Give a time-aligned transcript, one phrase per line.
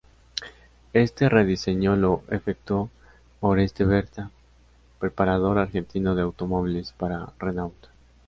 [0.93, 2.89] Este rediseño lo efectuó
[3.39, 4.31] Oreste Berta,
[4.97, 7.75] preparador argentino de automóviles, para Renault.